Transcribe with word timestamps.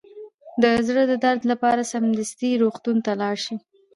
د 0.61 0.63
زړه 0.87 1.03
د 1.07 1.13
درد 1.23 1.41
لپاره 1.51 1.87
سمدستي 1.91 2.51
روغتون 2.63 2.97
ته 3.05 3.11
لاړ 3.21 3.35
شئ 3.45 3.57